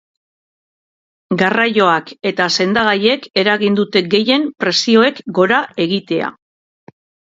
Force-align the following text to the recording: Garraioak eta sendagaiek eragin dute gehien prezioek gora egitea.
Garraioak 1.41 2.09
eta 2.31 2.47
sendagaiek 2.57 3.29
eragin 3.43 3.77
dute 3.81 4.03
gehien 4.17 4.49
prezioek 4.65 5.23
gora 5.41 5.61
egitea. 5.87 6.33